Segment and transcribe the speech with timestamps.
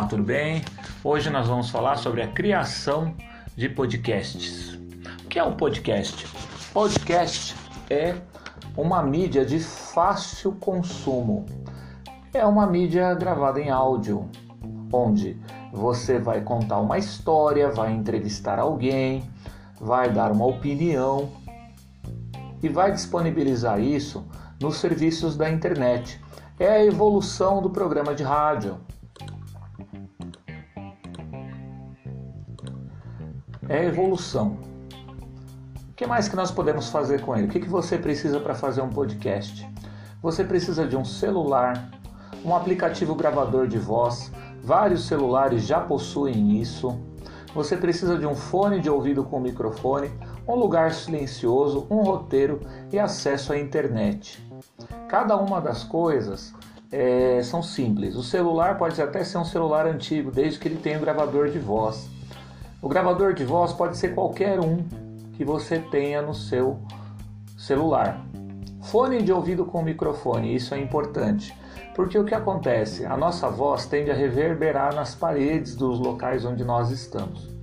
[0.00, 0.64] Olá, tudo bem?
[1.04, 3.14] Hoje nós vamos falar sobre a criação
[3.54, 4.72] de podcasts.
[5.22, 6.26] O que é um podcast?
[6.72, 7.54] Podcast
[7.90, 8.14] é
[8.74, 11.44] uma mídia de fácil consumo.
[12.32, 14.26] É uma mídia gravada em áudio,
[14.90, 15.38] onde
[15.70, 19.30] você vai contar uma história, vai entrevistar alguém,
[19.78, 21.28] vai dar uma opinião
[22.62, 24.26] e vai disponibilizar isso
[24.58, 26.18] nos serviços da internet.
[26.58, 28.80] É a evolução do programa de rádio.
[33.70, 34.58] É evolução.
[35.88, 37.46] O que mais que nós podemos fazer com ele?
[37.46, 39.64] O que, que você precisa para fazer um podcast?
[40.20, 41.88] Você precisa de um celular,
[42.44, 44.32] um aplicativo gravador de voz.
[44.60, 46.98] Vários celulares já possuem isso.
[47.54, 50.10] Você precisa de um fone de ouvido com microfone,
[50.48, 52.58] um lugar silencioso, um roteiro
[52.92, 54.44] e acesso à internet.
[55.08, 56.52] Cada uma das coisas
[56.90, 58.16] é, são simples.
[58.16, 61.60] O celular pode até ser um celular antigo, desde que ele tenha um gravador de
[61.60, 62.10] voz.
[62.82, 64.78] O gravador de voz pode ser qualquer um
[65.34, 66.78] que você tenha no seu
[67.58, 68.24] celular.
[68.80, 71.54] Fone de ouvido com microfone, isso é importante.
[71.94, 73.04] Porque o que acontece?
[73.04, 77.54] A nossa voz tende a reverberar nas paredes dos locais onde nós estamos.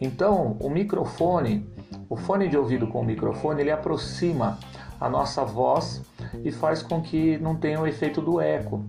[0.00, 1.64] Então, o microfone,
[2.08, 4.58] o fone de ouvido com microfone, ele aproxima
[5.00, 6.02] a nossa voz
[6.42, 8.84] e faz com que não tenha o efeito do eco.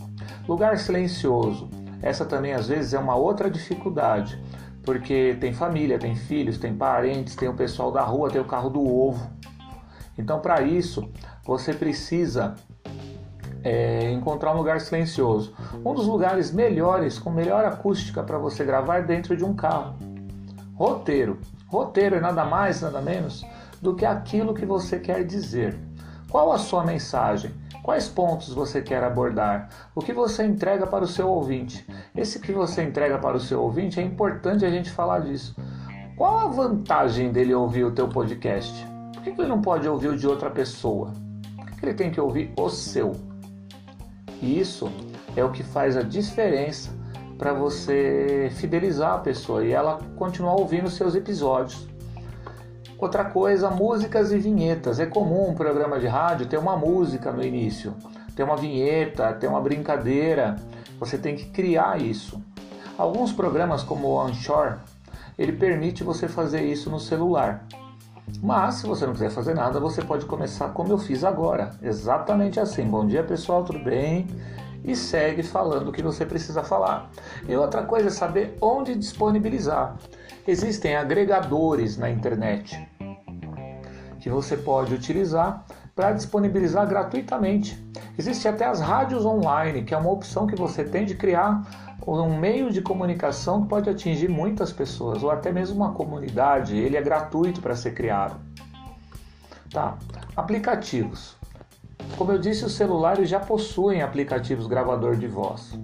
[0.48, 1.70] Lugar silencioso.
[2.02, 4.42] Essa também às vezes é uma outra dificuldade,
[4.84, 8.70] porque tem família, tem filhos, tem parentes, tem o pessoal da rua, tem o carro
[8.70, 9.30] do ovo.
[10.18, 11.10] Então, para isso,
[11.44, 12.56] você precisa
[13.64, 15.54] é, encontrar um lugar silencioso.
[15.86, 19.96] Um dos lugares melhores, com melhor acústica para você gravar é dentro de um carro.
[20.76, 21.40] Roteiro.
[21.68, 23.46] Roteiro é nada mais, nada menos
[23.82, 25.78] do que aquilo que você quer dizer.
[26.32, 27.52] Qual a sua mensagem?
[27.84, 29.68] Quais pontos você quer abordar?
[29.94, 31.86] O que você entrega para o seu ouvinte?
[32.16, 35.54] Esse que você entrega para o seu ouvinte é importante a gente falar disso.
[36.16, 38.74] Qual a vantagem dele ouvir o teu podcast?
[39.14, 41.12] Por que ele não pode ouvir o de outra pessoa?
[41.58, 43.12] Por que ele tem que ouvir o seu?
[44.42, 44.90] E isso
[45.36, 46.92] é o que faz a diferença
[47.38, 51.91] para você fidelizar a pessoa e ela continuar ouvindo seus episódios.
[53.02, 55.00] Outra coisa, músicas e vinhetas.
[55.00, 57.96] É comum um programa de rádio ter uma música no início,
[58.36, 60.56] ter uma vinheta, ter uma brincadeira.
[61.00, 62.40] Você tem que criar isso.
[62.96, 64.76] Alguns programas como o Onshore,
[65.36, 67.66] ele permite você fazer isso no celular.
[68.40, 72.60] Mas se você não quiser fazer nada, você pode começar como eu fiz agora, exatamente
[72.60, 72.86] assim.
[72.86, 74.28] Bom dia, pessoal, tudo bem?
[74.86, 77.10] E segue falando o que você precisa falar.
[77.50, 79.98] E outra coisa é saber onde disponibilizar.
[80.48, 82.91] Existem agregadores na internet
[84.22, 85.66] que você pode utilizar
[85.96, 87.78] para disponibilizar gratuitamente.
[88.18, 91.64] Existe até as rádios online, que é uma opção que você tem de criar
[92.08, 96.78] um meio de comunicação que pode atingir muitas pessoas, ou até mesmo uma comunidade.
[96.78, 98.40] Ele é gratuito para ser criado.
[99.70, 99.98] Tá.
[100.36, 101.36] Aplicativos.
[102.18, 105.78] Como eu disse, os celulares já possuem aplicativos gravador de voz.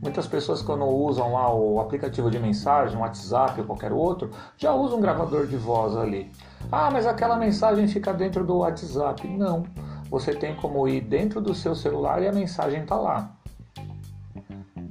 [0.00, 4.72] Muitas pessoas quando usam lá o aplicativo de mensagem, o WhatsApp ou qualquer outro, já
[4.72, 6.30] usam um gravador de voz ali.
[6.70, 9.26] Ah, mas aquela mensagem fica dentro do WhatsApp.
[9.26, 9.64] Não.
[10.08, 13.30] Você tem como ir dentro do seu celular e a mensagem está lá.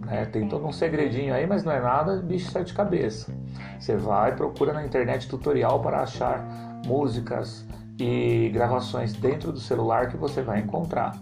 [0.10, 3.34] É, tem todo um segredinho aí, mas não é nada bicho sete cabeça.
[3.80, 6.42] Você vai, procura na internet tutorial para achar
[6.86, 7.66] músicas
[8.00, 11.16] e gravações dentro do celular que você vai encontrar.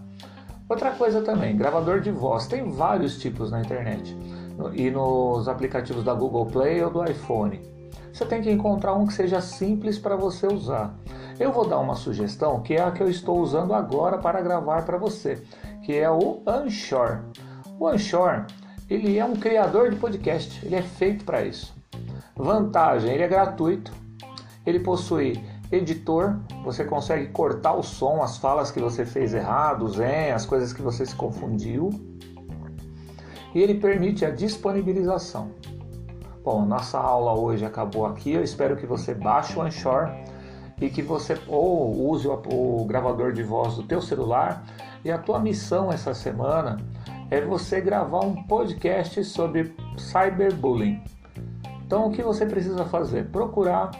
[0.68, 2.48] Outra coisa também, gravador de voz.
[2.48, 4.16] Tem vários tipos na internet
[4.74, 7.60] e nos aplicativos da Google Play ou do iPhone.
[8.12, 10.92] Você tem que encontrar um que seja simples para você usar.
[11.38, 14.84] Eu vou dar uma sugestão que é a que eu estou usando agora para gravar
[14.84, 15.40] para você,
[15.84, 17.20] que é o Anchor.
[17.78, 18.46] O Anchor,
[18.90, 21.74] ele é um criador de podcast, ele é feito para isso.
[22.34, 23.92] Vantagem, ele é gratuito.
[24.64, 25.40] Ele possui
[25.70, 30.72] editor, você consegue cortar o som, as falas que você fez errado, os as coisas
[30.72, 31.90] que você se confundiu.
[33.54, 35.50] E ele permite a disponibilização.
[36.44, 38.32] Bom, nossa aula hoje acabou aqui.
[38.32, 40.10] Eu espero que você baixe o Anchor
[40.80, 44.64] e que você ou use o, o gravador de voz do teu celular.
[45.04, 46.76] E a tua missão essa semana
[47.30, 51.02] é você gravar um podcast sobre cyberbullying.
[51.84, 53.30] Então, o que você precisa fazer?
[53.30, 53.90] Procurar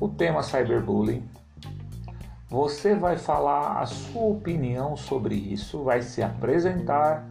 [0.00, 1.28] o tema cyberbullying.
[2.48, 7.28] Você vai falar a sua opinião sobre isso, vai se apresentar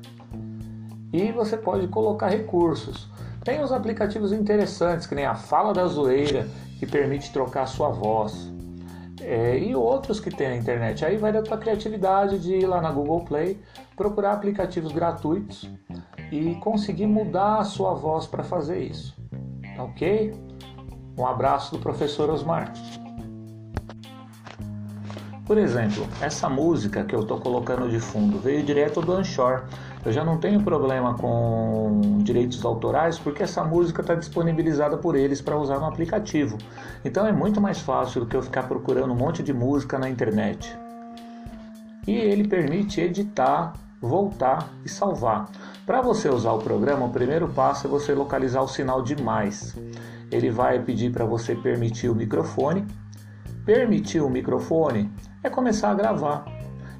[1.11, 3.09] e você pode colocar recursos.
[3.43, 6.47] Tem uns aplicativos interessantes, que nem a Fala da Zoeira,
[6.77, 8.51] que permite trocar sua voz.
[9.21, 11.03] É, e outros que tem na internet.
[11.03, 13.59] Aí vai da tua criatividade de ir lá na Google Play,
[13.95, 15.67] procurar aplicativos gratuitos
[16.31, 19.17] e conseguir mudar a sua voz para fazer isso.
[19.79, 20.33] Ok?
[21.17, 22.71] Um abraço do professor Osmar.
[25.47, 29.63] Por exemplo, essa música que eu estou colocando de fundo veio direto do Anchor.
[30.05, 35.41] Eu já não tenho problema com direitos autorais porque essa música está disponibilizada por eles
[35.41, 36.57] para usar no aplicativo.
[37.03, 40.09] Então é muito mais fácil do que eu ficar procurando um monte de música na
[40.09, 40.77] internet.
[42.05, 45.49] E ele permite editar, voltar e salvar.
[45.85, 49.75] Para você usar o programa, o primeiro passo é você localizar o sinal de mais.
[50.31, 52.85] Ele vai pedir para você permitir o microfone.
[53.65, 55.11] Permitir o microfone
[55.43, 56.45] é começar a gravar.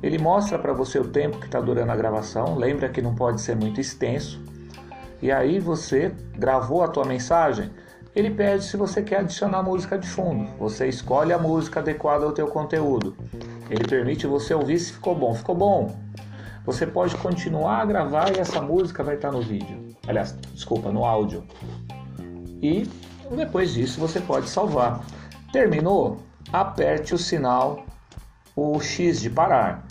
[0.02, 3.42] Ele mostra para você o tempo que está durando a gravação, lembra que não pode
[3.42, 4.42] ser muito extenso.
[5.22, 7.72] E aí você gravou a tua mensagem,
[8.18, 10.50] ele pede se você quer adicionar música de fundo.
[10.58, 13.16] Você escolhe a música adequada ao teu conteúdo.
[13.70, 15.36] Ele permite você ouvir se ficou bom.
[15.36, 15.96] Ficou bom?
[16.66, 19.96] Você pode continuar a gravar e essa música vai estar no vídeo.
[20.08, 21.44] Aliás, desculpa, no áudio.
[22.60, 22.90] E
[23.36, 25.04] depois disso você pode salvar.
[25.52, 26.20] Terminou?
[26.52, 27.86] Aperte o sinal
[28.56, 29.86] o X de parar.